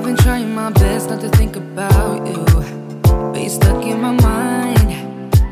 I've 0.00 0.06
been 0.06 0.16
trying 0.16 0.54
my 0.54 0.70
best 0.70 1.10
not 1.10 1.20
to 1.20 1.28
think 1.28 1.56
about 1.56 2.26
you, 2.26 2.42
but 3.02 3.38
you're 3.38 3.50
stuck 3.50 3.84
in 3.84 4.00
my 4.00 4.12
mind. 4.12 4.94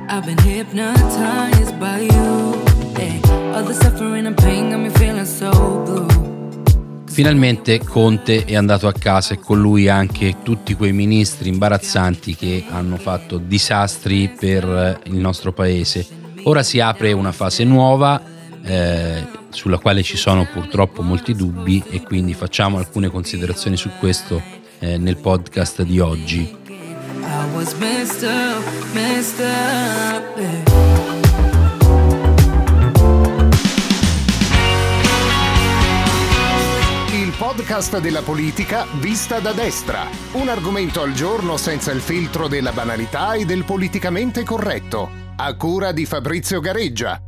I've 0.08 0.24
been 0.24 0.38
hypnotized 0.38 1.78
by 1.78 1.98
you. 1.98 2.56
Hey, 2.96 3.20
all 3.52 3.62
the 3.62 3.74
suffering 3.74 4.24
and 4.24 4.34
pain 4.34 4.70
got 4.70 4.80
me 4.80 4.88
feeling 4.88 5.26
so 5.26 5.50
blue. 5.84 6.06
Finalmente 7.08 7.78
Conte 7.80 8.46
è 8.46 8.56
andato 8.56 8.86
a 8.86 8.94
casa 8.94 9.34
e 9.34 9.38
con 9.38 9.60
lui 9.60 9.90
anche 9.90 10.36
tutti 10.42 10.72
quei 10.72 10.92
ministri 10.92 11.50
imbarazzanti 11.50 12.34
che 12.34 12.64
hanno 12.70 12.96
fatto 12.96 13.36
disastri 13.36 14.30
per 14.30 15.00
il 15.04 15.16
nostro 15.16 15.52
paese. 15.52 16.06
Ora 16.44 16.62
si 16.62 16.80
apre 16.80 17.12
una 17.12 17.32
fase 17.32 17.64
nuova 17.64 18.18
eh, 18.62 19.26
sulla 19.50 19.78
quale 19.78 20.02
ci 20.02 20.16
sono 20.16 20.46
purtroppo 20.52 21.02
molti 21.02 21.34
dubbi 21.34 21.82
e 21.90 22.02
quindi 22.02 22.34
facciamo 22.34 22.78
alcune 22.78 23.08
considerazioni 23.08 23.76
su 23.76 23.90
questo 23.98 24.42
eh, 24.78 24.98
nel 24.98 25.16
podcast 25.16 25.82
di 25.82 26.00
oggi. 26.00 26.56
Il 37.12 37.34
podcast 37.36 38.00
della 38.00 38.22
politica 38.22 38.86
vista 39.00 39.40
da 39.40 39.52
destra. 39.52 40.06
Un 40.32 40.48
argomento 40.48 41.02
al 41.02 41.12
giorno 41.12 41.56
senza 41.56 41.92
il 41.92 42.00
filtro 42.00 42.48
della 42.48 42.72
banalità 42.72 43.34
e 43.34 43.44
del 43.44 43.64
politicamente 43.64 44.44
corretto. 44.44 45.10
A 45.36 45.54
cura 45.54 45.92
di 45.92 46.04
Fabrizio 46.04 46.60
Gareggia. 46.60 47.27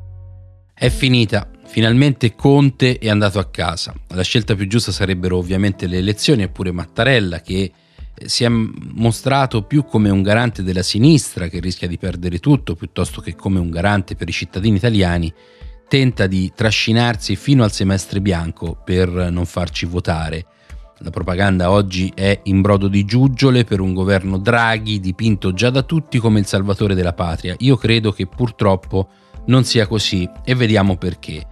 È 0.81 0.89
finita. 0.89 1.47
Finalmente 1.67 2.35
Conte 2.35 2.97
è 2.97 3.11
andato 3.11 3.39
a 3.39 3.51
casa. 3.51 3.93
La 4.15 4.23
scelta 4.23 4.55
più 4.55 4.67
giusta 4.67 4.91
sarebbero 4.93 5.37
ovviamente 5.37 5.87
le 5.87 5.99
elezioni, 5.99 6.45
eppure 6.45 6.73
Mattarella 6.73 7.43
che 7.43 7.71
eh, 8.15 8.29
si 8.31 8.45
è 8.45 8.49
mostrato 8.49 9.65
più 9.65 9.85
come 9.85 10.09
un 10.09 10.23
garante 10.23 10.63
della 10.63 10.83
sinistra 10.83 11.49
che 11.49 11.61
rischia 11.61 11.87
di 11.87 11.99
perdere 11.99 12.39
tutto 12.39 12.77
piuttosto 12.77 13.21
che 13.21 13.37
come 13.37 13.59
un 13.59 13.69
garante 13.69 14.15
per 14.15 14.31
i 14.31 14.33
cittadini 14.33 14.79
italiani, 14.79 15.31
tenta 15.87 16.27
di 16.27 16.51
trascinarsi 16.55 17.37
fino 17.37 17.63
al 17.63 17.73
semestre 17.73 18.23
bianco 18.23 18.81
per 18.83 19.11
non 19.11 19.45
farci 19.45 19.85
votare. 19.85 20.47
La 21.01 21.11
propaganda 21.11 21.71
oggi 21.71 22.11
è 22.15 22.41
in 22.45 22.63
brodo 22.63 22.89
di 22.89 23.05
giuggiole 23.05 23.65
per 23.65 23.81
un 23.81 23.93
governo 23.93 24.39
Draghi 24.39 24.99
dipinto 24.99 25.53
già 25.53 25.69
da 25.69 25.83
tutti 25.83 26.19
come 26.19 26.39
il 26.39 26.47
salvatore 26.47 26.95
della 26.95 27.13
patria. 27.13 27.55
Io 27.59 27.77
credo 27.77 28.13
che 28.13 28.27
purtroppo 28.27 29.11
non 29.51 29.65
sia 29.65 29.87
così 29.87 30.27
e 30.45 30.55
vediamo 30.55 30.97
perché. 30.97 31.47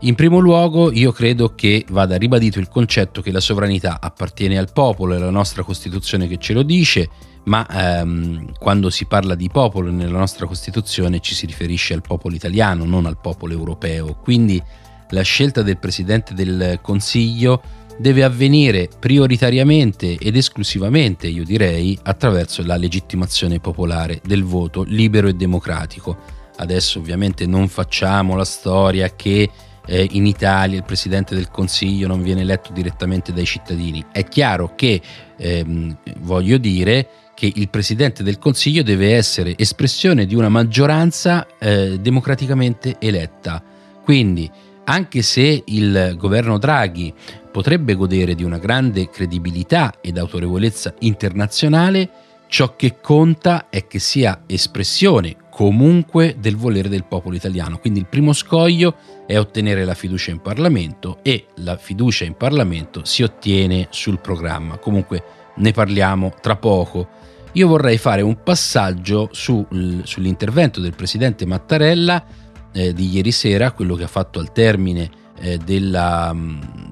In 0.00 0.14
primo 0.14 0.38
luogo 0.40 0.92
io 0.92 1.10
credo 1.12 1.54
che 1.54 1.86
vada 1.88 2.18
ribadito 2.18 2.58
il 2.58 2.68
concetto 2.68 3.22
che 3.22 3.32
la 3.32 3.40
sovranità 3.40 3.98
appartiene 3.98 4.58
al 4.58 4.70
popolo, 4.70 5.14
è 5.14 5.18
la 5.18 5.30
nostra 5.30 5.62
Costituzione 5.62 6.28
che 6.28 6.36
ce 6.36 6.52
lo 6.52 6.62
dice, 6.62 7.08
ma 7.44 7.66
ehm, 7.66 8.52
quando 8.58 8.90
si 8.90 9.06
parla 9.06 9.34
di 9.34 9.48
popolo 9.48 9.90
nella 9.90 10.18
nostra 10.18 10.46
Costituzione 10.46 11.20
ci 11.20 11.34
si 11.34 11.46
riferisce 11.46 11.94
al 11.94 12.02
popolo 12.02 12.34
italiano, 12.34 12.84
non 12.84 13.06
al 13.06 13.18
popolo 13.18 13.54
europeo. 13.54 14.18
Quindi 14.22 14.62
la 15.10 15.22
scelta 15.22 15.62
del 15.62 15.78
Presidente 15.78 16.34
del 16.34 16.80
Consiglio 16.82 17.62
deve 17.96 18.22
avvenire 18.24 18.90
prioritariamente 18.98 20.16
ed 20.16 20.36
esclusivamente, 20.36 21.28
io 21.28 21.44
direi, 21.44 21.98
attraverso 22.02 22.62
la 22.66 22.76
legittimazione 22.76 23.60
popolare 23.60 24.20
del 24.22 24.44
voto 24.44 24.82
libero 24.82 25.28
e 25.28 25.32
democratico 25.32 26.35
Adesso 26.56 26.98
ovviamente 26.98 27.46
non 27.46 27.68
facciamo 27.68 28.36
la 28.36 28.44
storia 28.44 29.14
che 29.14 29.50
eh, 29.86 30.08
in 30.12 30.26
Italia 30.26 30.76
il 30.76 30.84
Presidente 30.84 31.34
del 31.34 31.50
Consiglio 31.50 32.06
non 32.06 32.22
viene 32.22 32.40
eletto 32.42 32.72
direttamente 32.72 33.32
dai 33.32 33.46
cittadini. 33.46 34.04
È 34.10 34.24
chiaro 34.24 34.74
che, 34.74 35.00
ehm, 35.36 35.96
voglio 36.18 36.58
dire, 36.58 37.08
che 37.34 37.52
il 37.54 37.68
Presidente 37.68 38.22
del 38.22 38.38
Consiglio 38.38 38.82
deve 38.82 39.14
essere 39.14 39.54
espressione 39.58 40.24
di 40.24 40.34
una 40.34 40.48
maggioranza 40.48 41.46
eh, 41.58 41.98
democraticamente 42.00 42.96
eletta. 42.98 43.62
Quindi, 44.02 44.50
anche 44.84 45.22
se 45.22 45.62
il 45.66 46.14
governo 46.16 46.58
Draghi 46.58 47.12
potrebbe 47.52 47.94
godere 47.94 48.34
di 48.34 48.44
una 48.44 48.58
grande 48.58 49.10
credibilità 49.10 49.94
ed 50.00 50.16
autorevolezza 50.16 50.94
internazionale, 51.00 52.08
ciò 52.48 52.76
che 52.76 53.00
conta 53.00 53.68
è 53.68 53.86
che 53.86 53.98
sia 53.98 54.42
espressione 54.46 55.36
comunque 55.50 56.36
del 56.38 56.56
volere 56.56 56.88
del 56.88 57.04
popolo 57.04 57.34
italiano. 57.34 57.78
Quindi 57.78 58.00
il 58.00 58.06
primo 58.06 58.32
scoglio 58.32 58.96
è 59.26 59.38
ottenere 59.38 59.84
la 59.84 59.94
fiducia 59.94 60.30
in 60.30 60.40
Parlamento 60.40 61.18
e 61.22 61.46
la 61.56 61.76
fiducia 61.76 62.24
in 62.24 62.36
Parlamento 62.36 63.04
si 63.04 63.22
ottiene 63.22 63.88
sul 63.90 64.20
programma. 64.20 64.78
Comunque 64.78 65.22
ne 65.56 65.72
parliamo 65.72 66.34
tra 66.40 66.56
poco. 66.56 67.08
Io 67.52 67.68
vorrei 67.68 67.96
fare 67.96 68.20
un 68.20 68.42
passaggio 68.42 69.30
su, 69.32 69.66
sull'intervento 70.02 70.80
del 70.80 70.94
presidente 70.94 71.46
Mattarella 71.46 72.24
eh, 72.72 72.92
di 72.92 73.08
ieri 73.08 73.32
sera, 73.32 73.72
quello 73.72 73.94
che 73.94 74.04
ha 74.04 74.08
fatto 74.08 74.38
al 74.38 74.52
termine 74.52 75.10
eh, 75.40 75.56
della, 75.56 76.36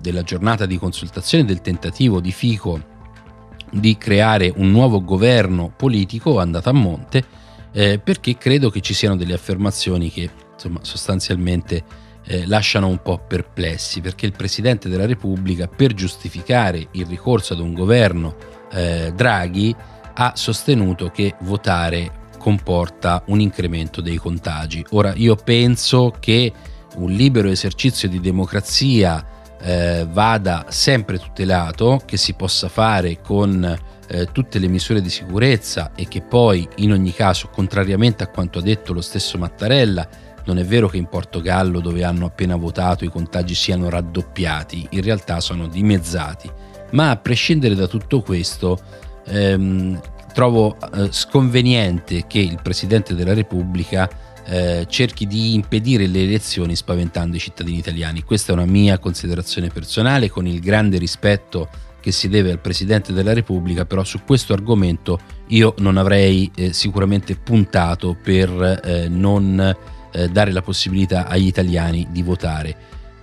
della 0.01 0.23
giornata 0.23 0.65
di 0.65 0.79
consultazione 0.79 1.45
del 1.45 1.61
tentativo 1.61 2.21
di 2.21 2.33
Fico 2.33 2.93
di 3.75 3.97
creare 3.97 4.53
un 4.57 4.71
nuovo 4.71 5.03
governo 5.03 5.73
politico 5.77 6.39
andato 6.39 6.69
a 6.69 6.73
monte 6.73 7.25
eh, 7.73 7.99
perché 7.99 8.37
credo 8.37 8.71
che 8.71 8.81
ci 8.81 8.95
siano 8.95 9.17
delle 9.17 9.35
affermazioni 9.35 10.11
che 10.11 10.31
insomma, 10.53 10.79
sostanzialmente 10.83 11.83
eh, 12.27 12.47
lasciano 12.47 12.89
un 12.89 13.03
po' 13.03 13.19
perplessi, 13.19 14.01
perché 14.01 14.27
il 14.27 14.33
Presidente 14.33 14.89
della 14.89 15.07
Repubblica, 15.07 15.67
per 15.67 15.93
giustificare 15.93 16.89
il 16.93 17.07
ricorso 17.07 17.53
ad 17.53 17.59
un 17.59 17.75
governo 17.75 18.37
eh, 18.73 19.13
Draghi, 19.15 19.75
ha 20.15 20.33
sostenuto 20.37 21.11
che 21.11 21.35
votare 21.41 22.23
comporta 22.39 23.23
un 23.27 23.41
incremento 23.41 24.01
dei 24.01 24.17
contagi. 24.17 24.85
Ora 24.91 25.13
io 25.17 25.35
penso 25.35 26.15
che 26.21 26.53
un 26.97 27.11
libero 27.11 27.49
esercizio 27.49 28.09
di 28.09 28.21
democrazia 28.21 29.27
eh, 29.63 30.07
vada 30.11 30.67
sempre 30.69 31.19
tutelato, 31.19 32.01
che 32.05 32.17
si 32.17 32.35
possa 32.35 32.69
fare 32.69 33.21
con 33.21 33.79
eh, 34.09 34.27
tutte 34.33 34.59
le 34.59 34.69
misure 34.69 35.01
di 35.01 35.11
sicurezza 35.11 35.93
e 35.95 36.07
che 36.07 36.21
poi 36.21 36.69
in 36.77 36.93
ogni 36.93 37.13
caso, 37.13 37.49
contrariamente 37.49 38.23
a 38.23 38.29
quanto 38.29 38.59
ha 38.59 38.63
detto 38.63 38.93
lo 38.93 39.01
stesso 39.01 39.39
Mattarella, 39.39 40.07
non 40.47 40.59
è 40.59 40.65
vero 40.65 40.89
che 40.89 40.99
in 40.99 41.07
Portogallo, 41.07 41.81
dove 41.81 42.05
hanno 42.05 42.27
appena 42.27 42.57
votato, 42.57 43.05
i 43.05 43.09
contagi 43.09 43.55
siano 43.55 43.89
raddoppiati, 43.89 44.89
in 44.91 45.03
realtà 45.03 45.41
sono 45.41 45.67
dimezzati. 45.67 46.51
Ma 46.91 47.11
a 47.11 47.17
prescindere 47.17 47.75
da 47.75 47.87
tutto 47.87 48.21
questo, 48.21 48.79
ehm, 49.27 49.99
trovo 50.35 50.77
eh, 50.77 51.09
sconveniente 51.11 52.27
che 52.27 52.41
il 52.41 52.59
Presidente 52.63 53.15
della 53.15 53.33
Repubblica 53.33 54.09
eh, 54.47 54.87
cerchi 54.89 55.27
di 55.27 55.55
impedire 55.55 56.07
le 56.07 56.23
elezioni 56.23 56.77
spaventando 56.77 57.37
i 57.37 57.41
cittadini 57.41 57.79
italiani. 57.79 58.23
Questa 58.23 58.53
è 58.53 58.55
una 58.55 58.67
mia 58.67 58.99
considerazione 58.99 59.69
personale 59.69 60.29
con 60.29 60.47
il 60.47 60.61
grande 60.61 60.99
rispetto 60.99 61.69
che 62.01 62.13
si 62.13 62.29
deve 62.29 62.51
al 62.51 62.61
Presidente 62.61 63.15
della 63.15 63.33
Repubblica, 63.33 63.87
però 63.87 64.05
su 64.05 64.21
questo 64.27 64.53
argomento 64.53 65.19
io 65.49 65.75
non 65.79 65.97
avrei 65.97 66.51
eh, 66.55 66.73
sicuramente 66.75 67.35
puntato 67.37 68.15
per 68.23 68.83
eh, 68.85 69.09
non 69.09 69.75
eh, 70.13 70.29
dare 70.29 70.53
la 70.53 70.61
possibilità 70.61 71.27
agli 71.27 71.47
italiani 71.47 72.07
di 72.11 72.23
votare. 72.23 72.77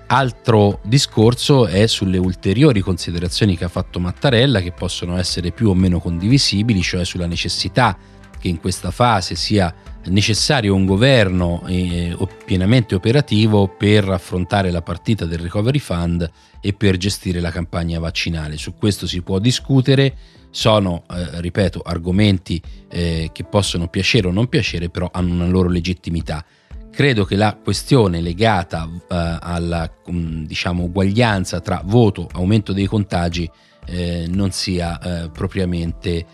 Altro 0.07 0.79
discorso 0.83 1.67
è 1.67 1.87
sulle 1.87 2.17
ulteriori 2.17 2.81
considerazioni 2.81 3.55
che 3.55 3.65
ha 3.65 3.69
fatto 3.69 3.99
Mattarella, 3.99 4.59
che 4.59 4.71
possono 4.71 5.15
essere 5.17 5.51
più 5.51 5.69
o 5.69 5.73
meno 5.73 5.99
condivisibili, 5.99 6.81
cioè 6.81 7.05
sulla 7.05 7.27
necessità 7.27 7.95
che 8.37 8.47
in 8.47 8.59
questa 8.59 8.91
fase 8.91 9.35
sia 9.35 9.73
necessario 10.05 10.73
un 10.73 10.85
governo 10.85 11.63
eh, 11.67 12.15
pienamente 12.45 12.95
operativo 12.95 13.67
per 13.67 14.09
affrontare 14.09 14.71
la 14.71 14.81
partita 14.81 15.25
del 15.25 15.39
Recovery 15.39 15.79
Fund 15.79 16.29
e 16.59 16.73
per 16.73 16.97
gestire 16.97 17.39
la 17.39 17.51
campagna 17.51 17.99
vaccinale. 17.99 18.57
Su 18.57 18.75
questo 18.75 19.05
si 19.05 19.21
può 19.21 19.39
discutere, 19.39 20.15
sono, 20.49 21.03
eh, 21.09 21.41
ripeto, 21.41 21.81
argomenti 21.83 22.61
eh, 22.89 23.29
che 23.31 23.43
possono 23.43 23.87
piacere 23.87 24.27
o 24.27 24.31
non 24.31 24.47
piacere, 24.47 24.89
però 24.89 25.09
hanno 25.11 25.33
una 25.33 25.47
loro 25.47 25.69
legittimità. 25.69 26.43
Credo 26.91 27.23
che 27.23 27.35
la 27.35 27.57
questione 27.61 28.19
legata 28.21 28.89
eh, 28.93 29.37
alla 29.39 29.89
mm, 30.11 30.43
diciamo, 30.43 30.83
uguaglianza 30.83 31.61
tra 31.61 31.81
voto, 31.85 32.23
e 32.23 32.31
aumento 32.33 32.73
dei 32.73 32.85
contagi, 32.85 33.49
eh, 33.85 34.25
non 34.27 34.51
sia 34.51 34.99
eh, 34.99 35.29
propriamente 35.29 36.25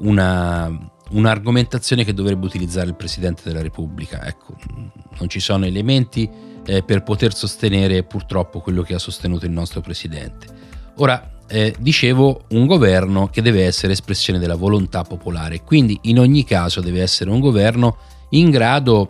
una 0.00 0.90
un'argomentazione 1.10 2.04
che 2.04 2.14
dovrebbe 2.14 2.46
utilizzare 2.46 2.88
il 2.88 2.94
Presidente 2.94 3.42
della 3.44 3.62
Repubblica. 3.62 4.26
Ecco, 4.26 4.56
non 5.18 5.28
ci 5.28 5.40
sono 5.40 5.64
elementi 5.64 6.28
eh, 6.66 6.82
per 6.82 7.02
poter 7.02 7.34
sostenere 7.34 8.02
purtroppo 8.02 8.60
quello 8.60 8.82
che 8.82 8.94
ha 8.94 8.98
sostenuto 8.98 9.46
il 9.46 9.52
nostro 9.52 9.80
Presidente. 9.80 10.46
Ora, 10.96 11.38
eh, 11.48 11.74
dicevo, 11.78 12.44
un 12.50 12.66
governo 12.66 13.28
che 13.28 13.40
deve 13.40 13.64
essere 13.64 13.92
espressione 13.92 14.38
della 14.38 14.56
volontà 14.56 15.02
popolare, 15.02 15.62
quindi 15.62 15.98
in 16.02 16.18
ogni 16.18 16.44
caso 16.44 16.80
deve 16.80 17.00
essere 17.00 17.30
un 17.30 17.40
governo 17.40 17.96
in 18.30 18.50
grado 18.50 19.08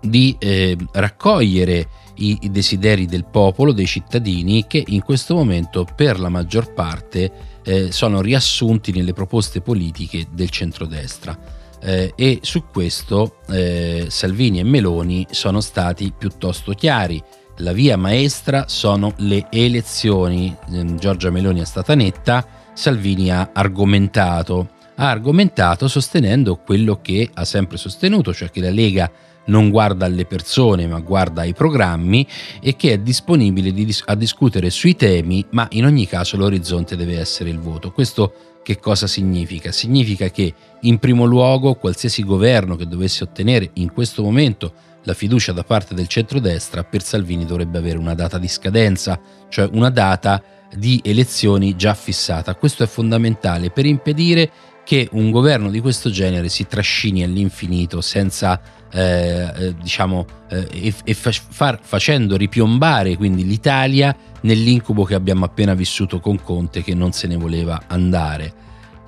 di 0.00 0.34
eh, 0.38 0.76
raccogliere 0.92 1.88
i, 2.18 2.50
desideri 2.50 3.06
del 3.06 3.24
popolo, 3.24 3.72
dei 3.72 3.86
cittadini 3.86 4.66
che 4.66 4.82
in 4.86 5.02
questo 5.02 5.34
momento 5.34 5.86
per 5.94 6.18
la 6.18 6.28
maggior 6.28 6.72
parte 6.72 7.30
eh, 7.62 7.92
sono 7.92 8.20
riassunti 8.20 8.92
nelle 8.92 9.12
proposte 9.12 9.60
politiche 9.60 10.26
del 10.30 10.50
centrodestra. 10.50 11.56
Eh, 11.80 12.12
e 12.16 12.40
su 12.42 12.64
questo 12.72 13.36
eh, 13.50 14.06
Salvini 14.08 14.58
e 14.58 14.64
Meloni 14.64 15.26
sono 15.30 15.60
stati 15.60 16.12
piuttosto 16.16 16.72
chiari. 16.72 17.22
La 17.58 17.72
via 17.72 17.96
maestra 17.96 18.66
sono 18.68 19.12
le 19.18 19.46
elezioni. 19.50 20.56
Eh, 20.72 20.94
Giorgia 20.96 21.30
Meloni 21.30 21.60
è 21.60 21.64
stata 21.64 21.94
netta, 21.94 22.46
Salvini 22.72 23.30
ha 23.30 23.50
argomentato. 23.52 24.70
Ha 24.96 25.08
argomentato 25.08 25.86
sostenendo 25.86 26.56
quello 26.56 27.00
che 27.00 27.30
ha 27.32 27.44
sempre 27.44 27.76
sostenuto, 27.76 28.34
cioè 28.34 28.50
che 28.50 28.60
la 28.60 28.70
Lega 28.70 29.08
non 29.48 29.70
guarda 29.70 30.06
alle 30.06 30.24
persone 30.24 30.86
ma 30.86 31.00
guarda 31.00 31.42
ai 31.42 31.52
programmi 31.52 32.26
e 32.60 32.76
che 32.76 32.92
è 32.92 32.98
disponibile 32.98 33.74
a 34.06 34.14
discutere 34.14 34.70
sui 34.70 34.96
temi, 34.96 35.44
ma 35.50 35.66
in 35.72 35.84
ogni 35.84 36.06
caso 36.06 36.36
l'orizzonte 36.36 36.96
deve 36.96 37.18
essere 37.18 37.50
il 37.50 37.58
voto. 37.58 37.92
Questo 37.92 38.32
che 38.62 38.78
cosa 38.78 39.06
significa? 39.06 39.72
Significa 39.72 40.28
che 40.28 40.52
in 40.82 40.98
primo 40.98 41.24
luogo 41.24 41.74
qualsiasi 41.74 42.22
governo 42.22 42.76
che 42.76 42.86
dovesse 42.86 43.24
ottenere 43.24 43.70
in 43.74 43.92
questo 43.92 44.22
momento 44.22 44.72
la 45.04 45.14
fiducia 45.14 45.52
da 45.52 45.64
parte 45.64 45.94
del 45.94 46.06
centrodestra 46.06 46.84
per 46.84 47.02
Salvini 47.02 47.46
dovrebbe 47.46 47.78
avere 47.78 47.96
una 47.96 48.14
data 48.14 48.36
di 48.36 48.48
scadenza, 48.48 49.18
cioè 49.48 49.68
una 49.72 49.88
data 49.88 50.42
di 50.74 51.00
elezioni 51.02 51.76
già 51.76 51.94
fissata. 51.94 52.54
Questo 52.56 52.82
è 52.82 52.86
fondamentale 52.86 53.70
per 53.70 53.86
impedire 53.86 54.50
che 54.88 55.06
un 55.12 55.30
governo 55.30 55.68
di 55.68 55.80
questo 55.80 56.08
genere 56.08 56.48
si 56.48 56.66
trascini 56.66 57.22
all'infinito 57.22 58.00
senza 58.00 58.58
eh, 58.90 59.52
eh, 59.54 59.74
diciamo, 59.78 60.24
eh, 60.48 60.66
e, 60.72 60.94
e 61.04 61.12
far, 61.12 61.78
facendo 61.82 62.38
ripiombare 62.38 63.14
quindi 63.18 63.44
l'Italia 63.44 64.16
nell'incubo 64.40 65.04
che 65.04 65.14
abbiamo 65.14 65.44
appena 65.44 65.74
vissuto 65.74 66.20
con 66.20 66.40
Conte 66.42 66.82
che 66.82 66.94
non 66.94 67.12
se 67.12 67.26
ne 67.26 67.36
voleva 67.36 67.82
andare. 67.86 68.50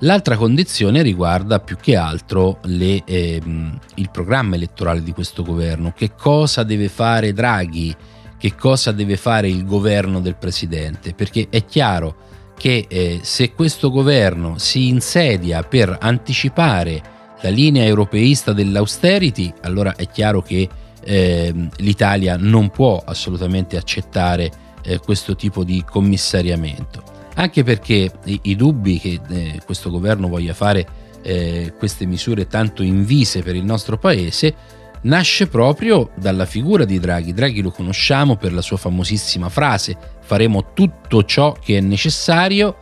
L'altra 0.01 0.37
condizione 0.37 1.01
riguarda 1.01 1.59
più 1.59 1.77
che 1.77 1.95
altro 1.95 2.59
le, 2.65 3.01
ehm, 3.03 3.79
il 3.95 4.11
programma 4.11 4.57
elettorale 4.57 5.01
di 5.01 5.13
questo 5.13 5.41
governo. 5.41 5.93
Che 5.95 6.11
cosa 6.15 6.61
deve 6.61 6.89
fare 6.89 7.33
Draghi? 7.33 7.95
Che 8.37 8.53
cosa 8.53 8.91
deve 8.91 9.17
fare 9.17 9.49
il 9.49 9.65
governo 9.65 10.19
del 10.19 10.35
Presidente? 10.35 11.15
Perché 11.15 11.47
è 11.49 11.65
chiaro 11.65 12.29
che 12.61 12.85
eh, 12.87 13.21
se 13.23 13.53
questo 13.53 13.89
governo 13.89 14.59
si 14.59 14.87
insedia 14.87 15.63
per 15.63 15.97
anticipare 15.99 17.01
la 17.41 17.49
linea 17.49 17.83
europeista 17.85 18.53
dell'austerity, 18.53 19.51
allora 19.61 19.95
è 19.95 20.07
chiaro 20.07 20.43
che 20.43 20.69
eh, 21.03 21.53
l'Italia 21.77 22.37
non 22.37 22.69
può 22.69 23.01
assolutamente 23.03 23.77
accettare 23.77 24.51
eh, 24.83 24.99
questo 24.99 25.35
tipo 25.35 25.63
di 25.63 25.83
commissariamento. 25.83 27.01
Anche 27.33 27.63
perché 27.63 28.11
i, 28.25 28.39
i 28.43 28.55
dubbi 28.55 28.99
che 28.99 29.19
eh, 29.27 29.59
questo 29.65 29.89
governo 29.89 30.27
voglia 30.27 30.53
fare 30.53 30.85
eh, 31.23 31.73
queste 31.79 32.05
misure 32.05 32.45
tanto 32.45 32.83
invise 32.83 33.41
per 33.41 33.55
il 33.55 33.63
nostro 33.63 33.97
paese 33.97 34.53
nasce 35.01 35.47
proprio 35.47 36.11
dalla 36.15 36.45
figura 36.45 36.85
di 36.85 36.99
Draghi. 36.99 37.33
Draghi 37.33 37.63
lo 37.63 37.71
conosciamo 37.71 38.35
per 38.35 38.53
la 38.53 38.61
sua 38.61 38.77
famosissima 38.77 39.49
frase 39.49 39.97
faremo 40.31 40.71
tutto 40.73 41.25
ciò 41.25 41.51
che 41.61 41.77
è 41.77 41.81
necessario 41.81 42.77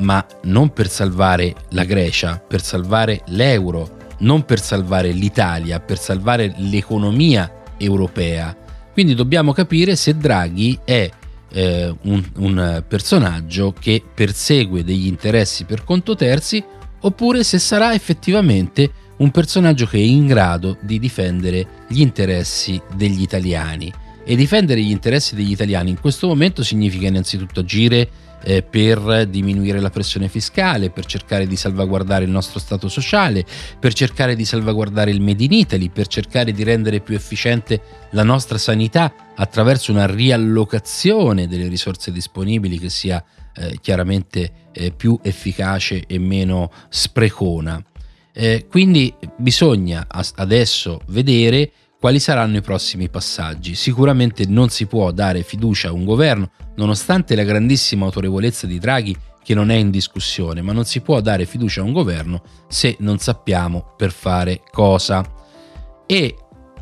ma 0.00 0.22
non 0.42 0.74
per 0.74 0.90
salvare 0.90 1.54
la 1.70 1.84
Grecia, 1.84 2.38
per 2.38 2.62
salvare 2.62 3.22
l'euro, 3.28 3.96
non 4.18 4.44
per 4.44 4.60
salvare 4.60 5.10
l'Italia, 5.10 5.80
per 5.80 5.98
salvare 5.98 6.52
l'economia 6.58 7.62
europea. 7.78 8.54
Quindi 8.92 9.14
dobbiamo 9.14 9.54
capire 9.54 9.96
se 9.96 10.18
Draghi 10.18 10.78
è 10.84 11.08
eh, 11.48 11.94
un, 12.02 12.22
un 12.36 12.84
personaggio 12.86 13.72
che 13.72 14.02
persegue 14.14 14.84
degli 14.84 15.06
interessi 15.06 15.64
per 15.64 15.82
conto 15.82 16.14
terzi 16.14 16.62
oppure 17.00 17.42
se 17.42 17.58
sarà 17.58 17.94
effettivamente 17.94 18.90
un 19.16 19.30
personaggio 19.30 19.86
che 19.86 19.96
è 19.96 20.02
in 20.02 20.26
grado 20.26 20.76
di 20.82 20.98
difendere 20.98 21.86
gli 21.88 22.02
interessi 22.02 22.78
degli 22.94 23.22
italiani. 23.22 23.90
E 24.28 24.34
difendere 24.34 24.82
gli 24.82 24.90
interessi 24.90 25.36
degli 25.36 25.52
italiani 25.52 25.90
in 25.90 26.00
questo 26.00 26.26
momento 26.26 26.64
significa 26.64 27.06
innanzitutto 27.06 27.60
agire 27.60 28.08
eh, 28.42 28.62
per 28.62 29.28
diminuire 29.28 29.78
la 29.78 29.88
pressione 29.88 30.28
fiscale, 30.28 30.90
per 30.90 31.06
cercare 31.06 31.46
di 31.46 31.54
salvaguardare 31.54 32.24
il 32.24 32.30
nostro 32.30 32.58
stato 32.58 32.88
sociale, 32.88 33.44
per 33.78 33.92
cercare 33.92 34.34
di 34.34 34.44
salvaguardare 34.44 35.12
il 35.12 35.20
Made 35.20 35.44
in 35.44 35.52
Italy, 35.52 35.90
per 35.90 36.08
cercare 36.08 36.50
di 36.50 36.64
rendere 36.64 36.98
più 36.98 37.14
efficiente 37.14 37.80
la 38.10 38.24
nostra 38.24 38.58
sanità 38.58 39.14
attraverso 39.36 39.92
una 39.92 40.06
riallocazione 40.06 41.46
delle 41.46 41.68
risorse 41.68 42.10
disponibili 42.10 42.80
che 42.80 42.90
sia 42.90 43.22
eh, 43.54 43.78
chiaramente 43.80 44.68
eh, 44.72 44.90
più 44.90 45.16
efficace 45.22 46.02
e 46.04 46.18
meno 46.18 46.72
sprecona. 46.88 47.80
Eh, 48.32 48.66
quindi 48.68 49.14
bisogna 49.38 50.06
adesso 50.08 51.00
vedere 51.06 51.70
quali 51.98 52.18
saranno 52.20 52.56
i 52.56 52.62
prossimi 52.62 53.08
passaggi. 53.08 53.74
Sicuramente 53.74 54.44
non 54.46 54.68
si 54.68 54.86
può 54.86 55.10
dare 55.12 55.42
fiducia 55.42 55.88
a 55.88 55.92
un 55.92 56.04
governo, 56.04 56.50
nonostante 56.76 57.34
la 57.34 57.44
grandissima 57.44 58.04
autorevolezza 58.04 58.66
di 58.66 58.78
Draghi 58.78 59.16
che 59.42 59.54
non 59.54 59.70
è 59.70 59.76
in 59.76 59.90
discussione, 59.90 60.60
ma 60.60 60.72
non 60.72 60.84
si 60.84 61.00
può 61.00 61.20
dare 61.20 61.46
fiducia 61.46 61.80
a 61.80 61.84
un 61.84 61.92
governo 61.92 62.42
se 62.68 62.96
non 62.98 63.18
sappiamo 63.18 63.94
per 63.96 64.10
fare 64.10 64.62
cosa. 64.72 65.24
E 66.04 66.36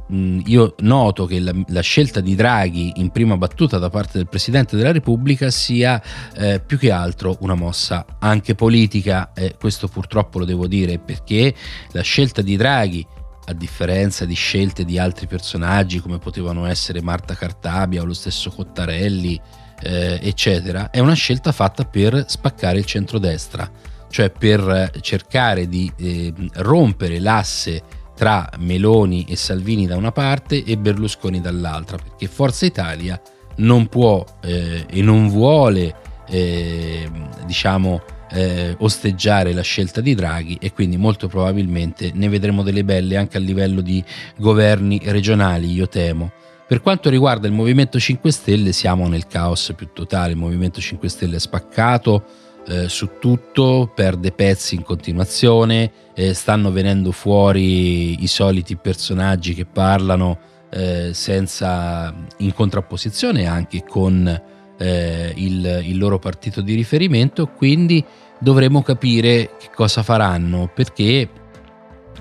mh, 0.08 0.40
io 0.46 0.74
noto 0.78 1.26
che 1.26 1.40
la, 1.40 1.52
la, 1.68 1.80
scelta 1.80 2.20
di 2.20 2.34
Draghi 2.34 2.92
in 2.96 3.10
prima 3.10 3.36
battuta 3.36 3.78
da 3.78 3.90
parte 3.90 4.18
del 4.18 4.28
Presidente 4.28 4.76
della 4.76 4.92
Repubblica 4.92 5.50
sia 5.50 6.02
eh, 6.36 6.60
più 6.64 6.78
che 6.78 6.90
altro 6.90 7.36
una 7.40 7.54
mossa 7.54 8.04
anche 8.18 8.54
politica, 8.54 9.32
eh, 9.34 9.56
questo 9.58 9.86
purtroppo 9.86 10.38
lo 10.38 10.44
devo 10.44 10.66
dire 10.66 10.98
perché 10.98 11.54
la 11.92 12.02
scelta 12.02 12.42
di 12.42 12.56
Draghi 12.56 13.06
a 13.46 13.52
differenza 13.52 14.24
di 14.24 14.34
scelte 14.34 14.84
di 14.84 14.98
altri 14.98 15.26
personaggi 15.26 16.00
come 16.00 16.18
potevano 16.18 16.66
essere 16.66 17.02
Marta 17.02 17.34
Cartabia 17.34 18.02
o 18.02 18.04
lo 18.04 18.14
stesso 18.14 18.50
Cottarelli, 18.50 19.40
eh, 19.82 20.18
eccetera, 20.22 20.90
è 20.90 20.98
una 21.00 21.14
scelta 21.14 21.52
fatta 21.52 21.84
per 21.84 22.24
spaccare 22.28 22.78
il 22.78 22.84
centrodestra, 22.84 23.70
cioè 24.10 24.30
per 24.30 24.90
cercare 25.00 25.68
di 25.68 25.90
eh, 25.96 26.32
rompere 26.54 27.18
l'asse 27.20 27.82
tra 28.14 28.48
Meloni 28.58 29.24
e 29.28 29.36
Salvini 29.36 29.86
da 29.86 29.96
una 29.96 30.12
parte 30.12 30.62
e 30.62 30.76
Berlusconi 30.76 31.40
dall'altra, 31.40 31.96
perché 31.96 32.28
Forza 32.28 32.64
Italia 32.64 33.20
non 33.56 33.88
può 33.88 34.24
eh, 34.42 34.86
e 34.88 35.02
non 35.02 35.28
vuole, 35.28 35.94
eh, 36.28 37.10
diciamo, 37.44 38.02
eh, 38.34 38.74
osteggiare 38.80 39.52
la 39.52 39.62
scelta 39.62 40.00
di 40.00 40.14
Draghi 40.14 40.58
e 40.60 40.72
quindi 40.72 40.96
molto 40.96 41.28
probabilmente 41.28 42.10
ne 42.12 42.28
vedremo 42.28 42.62
delle 42.62 42.84
belle 42.84 43.16
anche 43.16 43.36
a 43.36 43.40
livello 43.40 43.80
di 43.80 44.02
governi 44.36 45.00
regionali, 45.04 45.72
io 45.72 45.88
temo. 45.88 46.32
Per 46.66 46.80
quanto 46.80 47.10
riguarda 47.10 47.46
il 47.46 47.52
Movimento 47.52 47.98
5 47.98 48.32
Stelle 48.32 48.72
siamo 48.72 49.06
nel 49.06 49.26
caos 49.26 49.72
più 49.76 49.90
totale, 49.92 50.32
il 50.32 50.38
Movimento 50.38 50.80
5 50.80 51.08
Stelle 51.08 51.36
è 51.36 51.40
spaccato 51.40 52.24
eh, 52.66 52.88
su 52.88 53.18
tutto, 53.20 53.92
perde 53.94 54.32
pezzi 54.32 54.74
in 54.74 54.82
continuazione, 54.82 55.92
eh, 56.14 56.34
stanno 56.34 56.72
venendo 56.72 57.12
fuori 57.12 58.22
i 58.22 58.26
soliti 58.26 58.76
personaggi 58.76 59.54
che 59.54 59.66
parlano 59.66 60.38
eh, 60.70 61.10
senza 61.12 62.12
in 62.38 62.52
contrapposizione 62.52 63.46
anche 63.46 63.84
con 63.86 64.42
eh, 64.78 65.32
il, 65.36 65.82
il 65.84 65.98
loro 65.98 66.18
partito 66.18 66.60
di 66.60 66.74
riferimento, 66.74 67.46
quindi 67.46 68.04
dovremo 68.38 68.82
capire 68.82 69.56
che 69.58 69.70
cosa 69.74 70.02
faranno 70.02 70.70
perché 70.72 71.28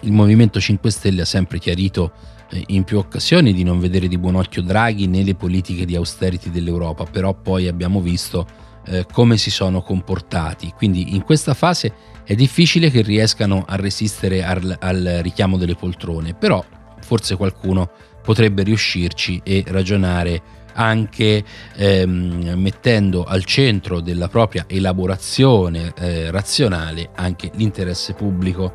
il 0.02 0.12
Movimento 0.12 0.60
5 0.60 0.92
Stelle 0.92 1.22
ha 1.22 1.26
sempre 1.26 1.60
chiarito 1.60 2.12
eh, 2.50 2.64
in 2.68 2.84
più 2.84 2.98
occasioni 2.98 3.54
di 3.54 3.64
non 3.64 3.80
vedere 3.80 4.08
di 4.08 4.18
buon 4.18 4.36
occhio 4.36 4.62
Draghi 4.62 5.08
né 5.08 5.24
le 5.24 5.36
politiche 5.36 5.86
di 5.86 5.96
austerity 5.96 6.50
dell'Europa, 6.50 7.06
però 7.06 7.34
poi 7.34 7.68
abbiamo 7.68 8.02
visto 8.02 8.46
eh, 8.86 9.06
come 9.12 9.38
si 9.38 9.50
sono 9.50 9.82
comportati. 9.82 10.74
Quindi 10.76 11.16
in 11.16 11.24
questa 11.24 11.54
fase 11.54 11.94
è 12.24 12.36
difficile 12.36 12.90
che 12.90 13.02
riescano 13.02 13.64
a 13.68 13.76
resistere 13.76 14.44
al, 14.44 14.76
al 14.80 15.20
richiamo 15.22 15.58
delle 15.58 15.76
poltrone, 15.76 16.34
però 16.34 16.64
forse 17.02 17.36
qualcuno 17.36 17.90
potrebbe 18.22 18.64
riuscirci 18.64 19.42
e 19.44 19.64
ragionare 19.68 20.42
anche 20.74 21.44
ehm, 21.76 22.54
mettendo 22.56 23.24
al 23.24 23.46
centro 23.46 24.00
della 24.00 24.28
propria 24.28 24.66
elaborazione 24.68 25.94
eh, 25.98 26.32
razionale 26.32 27.10
anche 27.16 27.52
l'interesse 27.56 28.14
pubblico. 28.14 28.74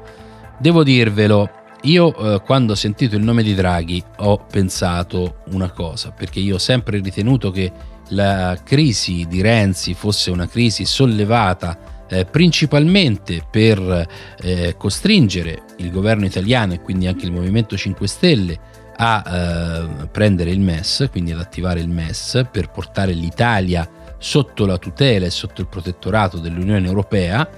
Devo 0.59 0.83
dirvelo, 0.83 1.50
io 1.83 2.17
eh, 2.17 2.43
quando 2.43 2.73
ho 2.73 2.76
sentito 2.76 3.17
il 3.17 3.23
nome 3.23 3.43
di 3.43 3.55
Draghi 3.55 4.02
ho 4.19 4.45
pensato 4.50 5.43
una 5.50 5.71
cosa, 5.71 6.11
perché 6.11 6.40
io 6.40 6.57
ho 6.57 6.59
sempre 6.59 6.99
ritenuto 6.99 7.50
che 7.50 7.71
la 8.09 8.59
crisi 8.64 9.26
di 9.28 9.40
Renzi 9.40 9.95
fosse 9.95 10.31
una 10.31 10.49
crisi 10.49 10.85
sollevata 10.85 11.97
eh, 12.09 12.25
principalmente 12.25 13.45
per 13.49 14.07
eh, 14.40 14.75
costringere 14.78 15.62
il 15.76 15.90
governo 15.90 16.25
italiano 16.25 16.73
e 16.73 16.81
quindi 16.81 17.07
anche 17.07 17.26
il 17.26 17.33
Movimento 17.33 17.76
5 17.76 18.07
Stelle 18.07 18.59
a 19.00 19.23
eh, 19.26 20.09
prendere 20.09 20.50
il 20.50 20.61
MES, 20.61 21.09
quindi 21.11 21.33
ad 21.33 21.38
attivare 21.38 21.81
il 21.81 21.88
MES 21.88 22.47
per 22.50 22.71
portare 22.71 23.12
l'Italia 23.12 23.88
sotto 24.19 24.67
la 24.67 24.76
tutela 24.78 25.26
e 25.26 25.31
sotto 25.31 25.61
il 25.61 25.69
protettorato 25.69 26.38
dell'Unione 26.38 26.87
Europea. 26.87 27.49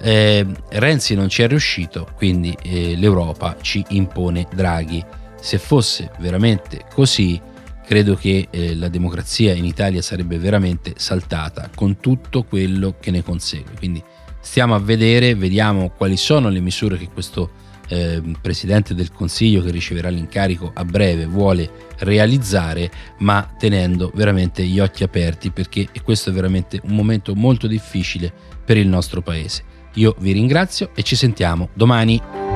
Eh, 0.00 0.46
Renzi 0.70 1.14
non 1.14 1.28
ci 1.28 1.42
è 1.42 1.48
riuscito, 1.48 2.08
quindi 2.14 2.56
eh, 2.62 2.96
l'Europa 2.96 3.56
ci 3.60 3.84
impone 3.90 4.46
Draghi. 4.54 5.04
Se 5.40 5.58
fosse 5.58 6.10
veramente 6.18 6.86
così, 6.92 7.40
credo 7.84 8.14
che 8.14 8.48
eh, 8.50 8.74
la 8.74 8.88
democrazia 8.88 9.52
in 9.52 9.64
Italia 9.64 10.00
sarebbe 10.00 10.38
veramente 10.38 10.94
saltata 10.96 11.68
con 11.74 12.00
tutto 12.00 12.44
quello 12.44 12.96
che 12.98 13.10
ne 13.10 13.22
consegue. 13.22 13.72
Quindi 13.76 14.02
stiamo 14.40 14.74
a 14.74 14.78
vedere, 14.78 15.34
vediamo 15.34 15.90
quali 15.90 16.16
sono 16.16 16.48
le 16.48 16.60
misure 16.60 16.96
che 16.96 17.08
questo 17.12 17.66
eh, 17.88 18.22
Presidente 18.40 18.94
del 18.94 19.12
Consiglio 19.12 19.62
che 19.62 19.70
riceverà 19.70 20.08
l'incarico 20.08 20.70
a 20.74 20.84
breve 20.84 21.26
vuole 21.26 21.70
realizzare, 21.98 22.90
ma 23.18 23.54
tenendo 23.58 24.10
veramente 24.14 24.64
gli 24.64 24.78
occhi 24.78 25.02
aperti 25.02 25.50
perché 25.50 25.88
questo 26.02 26.30
è 26.30 26.32
veramente 26.32 26.80
un 26.84 26.94
momento 26.94 27.34
molto 27.34 27.66
difficile 27.66 28.32
per 28.64 28.76
il 28.76 28.88
nostro 28.88 29.22
Paese. 29.22 29.76
Io 29.94 30.14
vi 30.18 30.32
ringrazio 30.32 30.90
e 30.94 31.02
ci 31.02 31.16
sentiamo 31.16 31.70
domani. 31.72 32.47